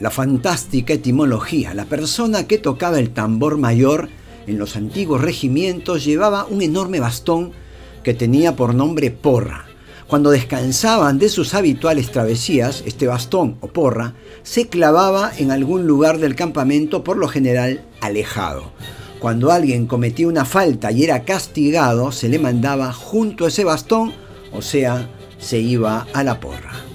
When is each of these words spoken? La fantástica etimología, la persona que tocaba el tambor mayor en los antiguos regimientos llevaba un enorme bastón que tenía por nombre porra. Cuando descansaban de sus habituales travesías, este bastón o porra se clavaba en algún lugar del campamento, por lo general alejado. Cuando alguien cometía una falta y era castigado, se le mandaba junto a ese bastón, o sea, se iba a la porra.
La 0.00 0.10
fantástica 0.10 0.92
etimología, 0.92 1.72
la 1.72 1.86
persona 1.86 2.46
que 2.46 2.58
tocaba 2.58 2.98
el 2.98 3.10
tambor 3.14 3.56
mayor 3.56 4.10
en 4.46 4.58
los 4.58 4.76
antiguos 4.76 5.22
regimientos 5.22 6.04
llevaba 6.04 6.44
un 6.44 6.60
enorme 6.60 7.00
bastón 7.00 7.52
que 8.02 8.12
tenía 8.12 8.54
por 8.54 8.74
nombre 8.74 9.10
porra. 9.10 9.64
Cuando 10.06 10.30
descansaban 10.30 11.18
de 11.18 11.30
sus 11.30 11.54
habituales 11.54 12.12
travesías, 12.12 12.84
este 12.86 13.06
bastón 13.06 13.56
o 13.62 13.68
porra 13.68 14.12
se 14.42 14.68
clavaba 14.68 15.32
en 15.38 15.50
algún 15.50 15.86
lugar 15.86 16.18
del 16.18 16.34
campamento, 16.34 17.02
por 17.02 17.16
lo 17.16 17.26
general 17.26 17.82
alejado. 18.02 18.72
Cuando 19.20 19.50
alguien 19.50 19.86
cometía 19.86 20.28
una 20.28 20.44
falta 20.44 20.92
y 20.92 21.04
era 21.04 21.24
castigado, 21.24 22.12
se 22.12 22.28
le 22.28 22.38
mandaba 22.38 22.92
junto 22.92 23.46
a 23.46 23.48
ese 23.48 23.64
bastón, 23.64 24.12
o 24.52 24.60
sea, 24.60 25.08
se 25.44 25.58
iba 25.58 26.06
a 26.14 26.22
la 26.22 26.40
porra. 26.40 26.93